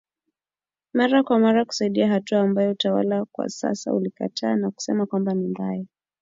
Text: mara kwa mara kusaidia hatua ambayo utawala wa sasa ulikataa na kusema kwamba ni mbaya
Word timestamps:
mara 0.93 1.23
kwa 1.23 1.39
mara 1.39 1.65
kusaidia 1.65 2.07
hatua 2.09 2.39
ambayo 2.41 2.71
utawala 2.71 3.25
wa 3.33 3.49
sasa 3.49 3.93
ulikataa 3.93 4.55
na 4.55 4.71
kusema 4.71 5.05
kwamba 5.05 5.33
ni 5.33 5.47
mbaya 5.47 5.85